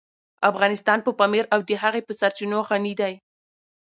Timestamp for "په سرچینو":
2.07-2.57